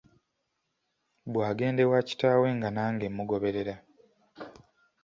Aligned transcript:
Bw'agenda 1.31 1.79
ewa 1.85 1.99
kitaawe 2.07 2.47
nga 2.55 2.69
nange 2.75 3.07
mugoberera. 3.15 3.75